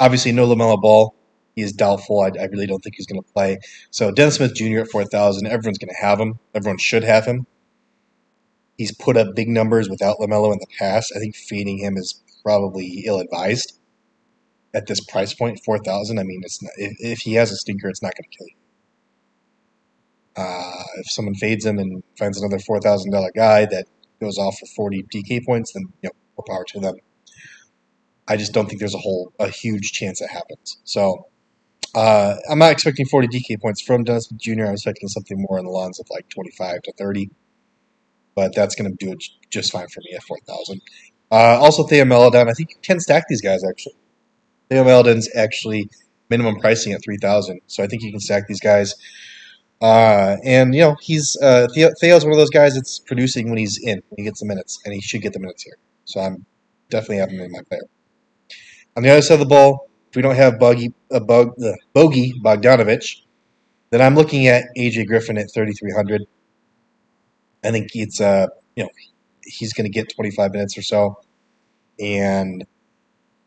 obviously, 0.00 0.32
no 0.32 0.46
LaMelo 0.46 0.80
Ball. 0.80 1.14
He 1.54 1.62
is 1.62 1.72
doubtful. 1.72 2.20
I, 2.20 2.28
I 2.40 2.46
really 2.46 2.66
don't 2.66 2.82
think 2.82 2.96
he's 2.96 3.06
going 3.06 3.22
to 3.22 3.32
play. 3.32 3.58
So 3.90 4.10
Dennis 4.10 4.36
Smith 4.36 4.54
Jr. 4.54 4.80
at 4.80 4.88
four 4.88 5.04
thousand. 5.04 5.46
Everyone's 5.46 5.78
going 5.78 5.94
to 5.94 6.00
have 6.00 6.18
him. 6.18 6.38
Everyone 6.54 6.78
should 6.78 7.04
have 7.04 7.26
him. 7.26 7.46
He's 8.78 8.94
put 8.94 9.16
up 9.16 9.34
big 9.34 9.48
numbers 9.48 9.88
without 9.88 10.18
LaMelo 10.18 10.52
in 10.52 10.58
the 10.58 10.66
past. 10.78 11.12
I 11.14 11.18
think 11.18 11.36
feeding 11.36 11.78
him 11.78 11.96
is 11.96 12.22
probably 12.42 13.04
ill 13.06 13.20
advised 13.20 13.78
at 14.74 14.86
this 14.86 15.00
price 15.00 15.32
4000 15.32 16.18
I 16.18 16.22
mean, 16.22 16.40
it's 16.44 16.62
not, 16.62 16.72
if, 16.76 16.92
if, 16.98 17.18
he 17.20 17.34
has 17.34 17.52
a 17.52 17.56
stinker, 17.56 17.88
it's 17.88 18.02
not 18.02 18.12
going 18.16 18.28
to 18.30 18.38
kill 18.38 18.46
you. 18.46 18.54
Uh, 20.34 20.82
if 20.96 21.10
someone 21.10 21.34
fades 21.34 21.66
him 21.66 21.78
and 21.78 22.02
finds 22.18 22.40
another 22.40 22.58
four 22.58 22.80
thousand 22.80 23.12
dollar 23.12 23.30
guy 23.36 23.66
that 23.66 23.84
goes 24.18 24.38
off 24.38 24.56
for 24.58 24.66
forty 24.74 25.02
DK 25.02 25.44
points, 25.44 25.74
then 25.74 25.82
you 26.00 26.08
know, 26.08 26.12
more 26.38 26.44
power 26.48 26.64
to 26.68 26.80
them. 26.80 26.94
I 28.26 28.38
just 28.38 28.54
don't 28.54 28.66
think 28.66 28.78
there's 28.78 28.94
a 28.94 28.98
whole 28.98 29.34
a 29.38 29.48
huge 29.48 29.92
chance 29.92 30.20
that 30.20 30.30
happens. 30.30 30.80
So 30.84 31.26
uh, 31.94 32.36
I'm 32.50 32.58
not 32.58 32.72
expecting 32.72 33.04
40 33.04 33.28
DK 33.28 33.60
points 33.60 33.82
from 33.82 34.04
Dennis 34.04 34.26
Jr. 34.28 34.64
I'm 34.64 34.72
expecting 34.72 35.08
something 35.08 35.36
more 35.38 35.58
in 35.58 35.66
the 35.66 35.70
lines 35.70 36.00
of 36.00 36.06
like 36.10 36.26
25 36.30 36.80
to 36.82 36.92
30 36.92 37.28
but 38.34 38.54
that's 38.54 38.74
going 38.74 38.90
to 38.90 39.04
do 39.04 39.12
it 39.12 39.22
just 39.50 39.72
fine 39.72 39.88
for 39.88 40.00
me 40.00 40.14
at 40.14 40.22
4,000. 40.22 40.80
Uh, 41.30 41.58
also, 41.60 41.84
Theo 41.84 42.04
Maledon, 42.04 42.48
I 42.48 42.52
think 42.52 42.70
you 42.70 42.76
can 42.82 43.00
stack 43.00 43.24
these 43.28 43.40
guys 43.40 43.62
actually. 43.68 43.94
Theo 44.68 44.84
Maledon's 44.84 45.28
actually 45.36 45.88
minimum 46.30 46.56
pricing 46.56 46.92
at 46.92 47.02
3,000, 47.04 47.60
so 47.66 47.82
I 47.82 47.86
think 47.86 48.02
you 48.02 48.10
can 48.10 48.20
stack 48.20 48.46
these 48.48 48.60
guys. 48.60 48.94
Uh, 49.80 50.36
and, 50.44 50.74
you 50.74 50.80
know, 50.80 50.96
he's 51.00 51.36
uh, 51.42 51.66
Theo, 51.74 51.90
Theo's 52.00 52.24
one 52.24 52.32
of 52.32 52.38
those 52.38 52.50
guys 52.50 52.74
that's 52.74 53.00
producing 53.00 53.48
when 53.48 53.58
he's 53.58 53.78
in, 53.82 54.02
when 54.08 54.16
he 54.16 54.24
gets 54.24 54.40
the 54.40 54.46
minutes, 54.46 54.80
and 54.84 54.94
he 54.94 55.00
should 55.00 55.22
get 55.22 55.32
the 55.32 55.40
minutes 55.40 55.62
here. 55.62 55.76
So 56.04 56.20
I'm 56.20 56.46
definitely 56.88 57.18
having 57.18 57.36
him 57.36 57.46
in 57.46 57.52
my 57.52 57.62
player. 57.68 57.82
On 58.96 59.02
the 59.02 59.10
other 59.10 59.22
side 59.22 59.34
of 59.34 59.40
the 59.40 59.46
ball, 59.46 59.88
if 60.10 60.16
we 60.16 60.22
don't 60.22 60.36
have 60.36 60.58
Bogey, 60.58 60.92
uh, 61.10 61.20
Bog, 61.20 61.54
uh, 61.62 61.72
Bogey 61.94 62.34
Bogdanovich, 62.44 63.22
then 63.90 64.00
I'm 64.00 64.14
looking 64.14 64.46
at 64.46 64.64
AJ 64.76 65.06
Griffin 65.06 65.38
at 65.38 65.52
3,300. 65.52 66.22
I 67.64 67.70
think 67.70 67.90
it's 67.94 68.20
uh 68.20 68.48
you 68.76 68.84
know 68.84 68.90
he's 69.44 69.72
going 69.72 69.84
to 69.84 69.90
get 69.90 70.14
25 70.14 70.52
minutes 70.52 70.78
or 70.78 70.82
so, 70.82 71.18
and 72.00 72.64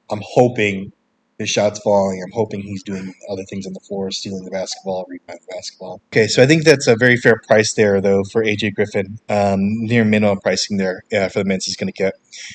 I'm 0.09 0.21
hoping 0.23 0.91
his 1.37 1.49
shots 1.49 1.79
falling. 1.79 2.21
I'm 2.23 2.31
hoping 2.31 2.61
he's 2.61 2.83
doing 2.83 3.13
other 3.29 3.43
things 3.43 3.67
on 3.67 3.73
the 3.73 3.79
floor, 3.81 4.09
stealing 4.11 4.45
the 4.45 4.51
basketball, 4.51 5.05
rebounding 5.09 5.45
the 5.49 5.55
basketball. 5.55 6.01
Okay, 6.07 6.27
so 6.27 6.41
I 6.41 6.45
think 6.45 6.63
that's 6.63 6.87
a 6.87 6.95
very 6.95 7.17
fair 7.17 7.41
price 7.45 7.73
there, 7.73 7.99
though, 7.99 8.23
for 8.23 8.43
AJ 8.43 8.75
Griffin. 8.75 9.19
Um, 9.27 9.59
near 9.59 10.05
minimum 10.05 10.39
pricing 10.39 10.77
there 10.77 11.03
uh, 11.13 11.27
for 11.29 11.39
the 11.39 11.45
minutes 11.45 11.65
he's 11.65 11.75
going 11.75 11.91
to 11.91 11.93
get. 11.93 12.13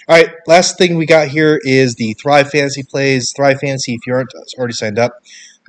All 0.08 0.16
right, 0.16 0.30
last 0.46 0.78
thing 0.78 0.96
we 0.96 1.06
got 1.06 1.28
here 1.28 1.60
is 1.62 1.96
the 1.96 2.14
Thrive 2.14 2.50
Fantasy 2.50 2.82
plays. 2.82 3.32
Thrive 3.36 3.60
Fantasy, 3.60 3.94
if 3.94 4.06
you 4.06 4.14
aren't 4.14 4.32
already 4.56 4.74
signed 4.74 4.98
up, 4.98 5.12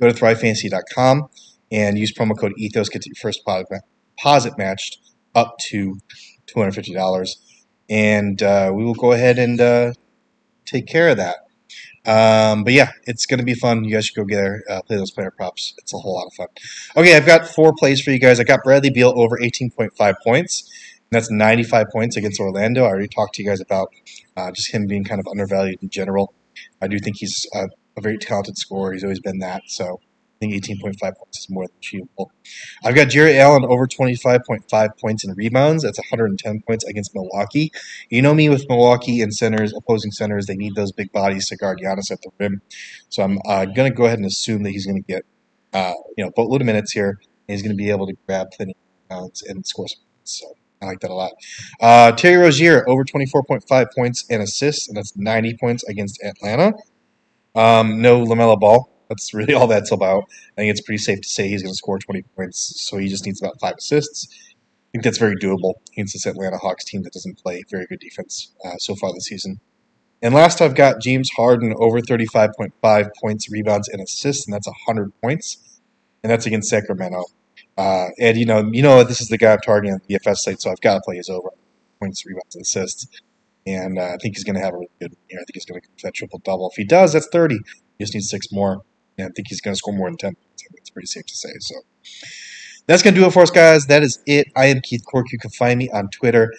go 0.00 0.10
to 0.10 0.14
thrivefantasy.com 0.14 1.28
and 1.70 1.98
use 1.98 2.12
promo 2.12 2.38
code 2.38 2.52
ETHOS, 2.58 2.90
get 2.90 3.04
your 3.06 3.14
first 3.14 3.42
deposit 3.44 4.58
matched 4.58 4.98
up 5.34 5.58
to 5.70 5.98
$250. 6.46 7.28
And 7.88 8.42
uh, 8.42 8.72
we 8.74 8.84
will 8.84 8.94
go 8.94 9.12
ahead 9.12 9.38
and 9.38 9.60
uh, 9.60 9.92
take 10.66 10.86
care 10.86 11.08
of 11.08 11.16
that. 11.18 11.36
Um, 12.04 12.64
but 12.64 12.72
yeah, 12.72 12.90
it's 13.04 13.26
going 13.26 13.38
to 13.38 13.44
be 13.44 13.54
fun. 13.54 13.84
You 13.84 13.92
guys 13.92 14.06
should 14.06 14.16
go 14.16 14.24
get 14.24 14.36
there, 14.36 14.62
uh, 14.68 14.82
play 14.82 14.96
those 14.96 15.12
player 15.12 15.30
props. 15.30 15.74
It's 15.78 15.94
a 15.94 15.98
whole 15.98 16.14
lot 16.14 16.26
of 16.26 16.34
fun. 16.34 16.48
Okay, 16.96 17.16
I've 17.16 17.26
got 17.26 17.46
four 17.46 17.72
plays 17.78 18.00
for 18.00 18.10
you 18.10 18.18
guys. 18.18 18.40
I 18.40 18.44
got 18.44 18.64
Bradley 18.64 18.90
Beal 18.90 19.12
over 19.16 19.38
18.5 19.38 20.14
points. 20.24 20.68
that's 21.10 21.30
95 21.30 21.86
points 21.92 22.16
against 22.16 22.40
Orlando. 22.40 22.84
I 22.84 22.88
already 22.88 23.08
talked 23.08 23.34
to 23.34 23.42
you 23.42 23.48
guys 23.48 23.60
about 23.60 23.88
uh, 24.36 24.50
just 24.50 24.72
him 24.72 24.86
being 24.86 25.04
kind 25.04 25.20
of 25.20 25.28
undervalued 25.28 25.78
in 25.82 25.90
general. 25.90 26.34
I 26.80 26.88
do 26.88 26.98
think 26.98 27.18
he's 27.18 27.46
a, 27.54 27.68
a 27.96 28.00
very 28.00 28.18
talented 28.18 28.58
scorer. 28.58 28.92
He's 28.92 29.04
always 29.04 29.20
been 29.20 29.38
that. 29.38 29.62
So 29.66 30.00
think 30.42 30.82
18.5 30.82 30.98
points 31.00 31.38
is 31.38 31.46
more 31.50 31.66
than 31.66 31.76
achievable. 31.78 32.32
I've 32.84 32.94
got 32.94 33.08
Jarrett 33.08 33.36
Allen 33.36 33.64
over 33.64 33.86
25.5 33.86 34.98
points 35.00 35.24
in 35.24 35.32
rebounds. 35.34 35.84
That's 35.84 35.98
110 35.98 36.62
points 36.66 36.84
against 36.84 37.14
Milwaukee. 37.14 37.70
You 38.10 38.22
know 38.22 38.34
me 38.34 38.48
with 38.48 38.66
Milwaukee 38.68 39.20
and 39.20 39.32
centers, 39.34 39.72
opposing 39.76 40.10
centers, 40.10 40.46
they 40.46 40.56
need 40.56 40.74
those 40.74 40.92
big 40.92 41.12
bodies 41.12 41.48
to 41.48 41.56
guard 41.56 41.78
Giannis 41.78 42.10
at 42.10 42.20
the 42.22 42.30
rim. 42.38 42.60
So 43.08 43.22
I'm 43.22 43.38
uh, 43.46 43.66
going 43.66 43.90
to 43.90 43.96
go 43.96 44.06
ahead 44.06 44.18
and 44.18 44.26
assume 44.26 44.64
that 44.64 44.70
he's 44.70 44.86
going 44.86 45.02
to 45.02 45.06
get, 45.06 45.24
uh, 45.72 45.94
you 46.16 46.24
know, 46.24 46.30
boatload 46.34 46.60
of 46.60 46.66
minutes 46.66 46.92
here. 46.92 47.20
And 47.48 47.54
he's 47.54 47.62
going 47.62 47.76
to 47.76 47.76
be 47.76 47.90
able 47.90 48.06
to 48.06 48.14
grab 48.26 48.48
plenty 48.56 48.72
of 48.72 48.76
rebounds 49.10 49.42
and 49.42 49.64
score 49.66 49.86
some 49.88 50.02
points. 50.16 50.40
So 50.40 50.54
I 50.82 50.86
like 50.86 51.00
that 51.00 51.10
a 51.10 51.14
lot. 51.14 51.32
Uh, 51.80 52.12
Terry 52.12 52.36
Rozier 52.36 52.88
over 52.88 53.04
24.5 53.04 53.86
points 53.94 54.24
and 54.28 54.42
assists, 54.42 54.88
and 54.88 54.96
that's 54.96 55.16
90 55.16 55.56
points 55.58 55.84
against 55.84 56.20
Atlanta. 56.22 56.72
Um, 57.54 58.00
no 58.00 58.24
LaMelo 58.24 58.58
Ball. 58.58 58.91
That's 59.12 59.34
really 59.34 59.52
all 59.52 59.66
that's 59.66 59.92
about. 59.92 60.24
I 60.56 60.62
think 60.62 60.70
it's 60.70 60.80
pretty 60.80 61.02
safe 61.02 61.20
to 61.20 61.28
say 61.28 61.48
he's 61.48 61.62
going 61.62 61.72
to 61.72 61.76
score 61.76 61.98
20 61.98 62.22
points, 62.34 62.86
so 62.88 62.96
he 62.96 63.08
just 63.08 63.26
needs 63.26 63.42
about 63.42 63.60
five 63.60 63.74
assists. 63.76 64.26
I 64.32 64.88
think 64.92 65.04
that's 65.04 65.18
very 65.18 65.36
doable 65.36 65.74
against 65.92 66.14
this 66.14 66.24
Atlanta 66.24 66.56
Hawks 66.56 66.84
team 66.84 67.02
that 67.02 67.12
doesn't 67.12 67.38
play 67.38 67.62
very 67.70 67.84
good 67.86 68.00
defense 68.00 68.52
uh, 68.64 68.76
so 68.78 68.94
far 68.94 69.12
this 69.12 69.26
season. 69.26 69.60
And 70.22 70.32
last, 70.32 70.62
I've 70.62 70.74
got 70.74 71.02
James 71.02 71.28
Harden 71.36 71.74
over 71.78 72.00
35.5 72.00 73.10
points, 73.20 73.50
rebounds, 73.50 73.88
and 73.88 74.00
assists, 74.00 74.46
and 74.46 74.54
that's 74.54 74.66
100 74.66 75.12
points, 75.20 75.80
and 76.22 76.30
that's 76.30 76.46
against 76.46 76.70
Sacramento. 76.70 77.24
Uh, 77.76 78.08
and 78.18 78.38
you 78.38 78.46
know, 78.46 78.70
you 78.72 78.82
know, 78.82 79.04
this 79.04 79.20
is 79.20 79.28
the 79.28 79.38
guy 79.38 79.52
I'm 79.52 79.60
targeting 79.60 79.94
on 79.94 80.00
the 80.06 80.34
site, 80.36 80.62
so 80.62 80.70
I've 80.70 80.80
got 80.80 80.94
to 80.94 81.00
play 81.00 81.16
his 81.16 81.28
over 81.28 81.50
points, 82.00 82.24
rebounds, 82.24 82.54
and 82.54 82.62
assists. 82.62 83.06
And 83.66 83.98
uh, 83.98 84.12
I 84.14 84.16
think 84.20 84.36
he's 84.36 84.44
going 84.44 84.56
to 84.56 84.62
have 84.62 84.74
a 84.74 84.78
really 84.78 84.90
good 85.00 85.16
year. 85.28 85.40
I 85.40 85.44
think 85.44 85.54
he's 85.54 85.64
going 85.64 85.80
to 85.80 85.86
get 85.86 86.02
that 86.02 86.14
triple 86.14 86.40
double. 86.40 86.68
If 86.70 86.76
he 86.76 86.84
does, 86.84 87.12
that's 87.12 87.28
30. 87.28 87.58
He 87.98 88.04
just 88.04 88.14
needs 88.14 88.28
six 88.28 88.46
more. 88.50 88.82
I 89.18 89.28
think 89.34 89.48
he's 89.48 89.60
going 89.60 89.74
to 89.74 89.78
score 89.78 89.94
more 89.94 90.08
than 90.08 90.16
10 90.16 90.34
points. 90.34 90.64
It's 90.78 90.90
pretty 90.90 91.06
safe 91.06 91.26
to 91.26 91.34
say. 91.34 91.50
So 91.60 91.74
that's 92.86 93.02
going 93.02 93.14
to 93.14 93.20
do 93.20 93.26
it 93.26 93.32
for 93.32 93.42
us, 93.42 93.50
guys. 93.50 93.86
That 93.86 94.02
is 94.02 94.18
it. 94.26 94.48
I 94.56 94.66
am 94.66 94.80
Keith 94.82 95.02
Cork. 95.10 95.32
You 95.32 95.38
can 95.38 95.50
find 95.50 95.78
me 95.78 95.90
on 95.90 96.08
Twitter 96.08 96.52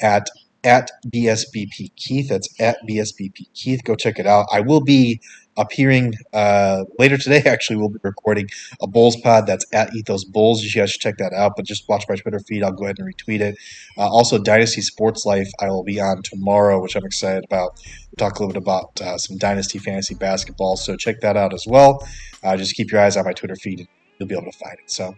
at 0.00 0.26
at 0.64 0.90
BSBP 1.06 1.94
Keith. 1.96 2.28
That's 2.28 2.48
at 2.60 2.78
BSBP 2.88 3.52
Keith. 3.54 3.82
Go 3.84 3.94
check 3.94 4.18
it 4.18 4.26
out. 4.26 4.46
I 4.52 4.60
will 4.60 4.80
be 4.80 5.20
appearing 5.56 6.14
uh, 6.32 6.84
later 6.98 7.16
today. 7.16 7.42
Actually, 7.46 7.76
we'll 7.76 7.88
be 7.88 7.98
recording 8.02 8.48
a 8.80 8.86
Bulls 8.86 9.16
pod 9.16 9.46
that's 9.46 9.64
at 9.72 9.94
Ethos 9.94 10.24
Bulls. 10.24 10.62
You 10.62 10.70
guys 10.80 10.90
should 10.90 11.00
check 11.00 11.16
that 11.18 11.32
out. 11.32 11.52
But 11.56 11.64
just 11.64 11.88
watch 11.88 12.04
my 12.08 12.16
Twitter 12.16 12.40
feed. 12.40 12.62
I'll 12.62 12.72
go 12.72 12.84
ahead 12.84 12.98
and 12.98 13.12
retweet 13.12 13.40
it. 13.40 13.56
Uh, 13.96 14.08
also, 14.08 14.38
Dynasty 14.38 14.82
Sports 14.82 15.24
Life. 15.24 15.48
I 15.60 15.68
will 15.68 15.84
be 15.84 16.00
on 16.00 16.22
tomorrow, 16.22 16.80
which 16.80 16.96
I'm 16.96 17.04
excited 17.04 17.44
about. 17.44 17.80
We'll 18.10 18.28
talk 18.28 18.38
a 18.38 18.42
little 18.42 18.52
bit 18.52 18.62
about 18.62 19.00
uh, 19.00 19.18
some 19.18 19.38
Dynasty 19.38 19.78
fantasy 19.78 20.14
basketball. 20.14 20.76
So 20.76 20.96
check 20.96 21.20
that 21.20 21.36
out 21.36 21.54
as 21.54 21.64
well. 21.66 22.06
Uh, 22.42 22.56
just 22.56 22.74
keep 22.74 22.90
your 22.90 23.00
eyes 23.00 23.16
on 23.16 23.24
my 23.24 23.32
Twitter 23.32 23.56
feed. 23.56 23.88
You'll 24.18 24.28
be 24.28 24.34
able 24.34 24.50
to 24.50 24.58
find 24.58 24.78
it. 24.78 24.90
So 24.90 25.14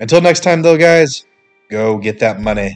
until 0.00 0.20
next 0.20 0.40
time, 0.40 0.62
though, 0.62 0.76
guys, 0.76 1.24
go 1.70 1.98
get 1.98 2.18
that 2.20 2.40
money. 2.40 2.74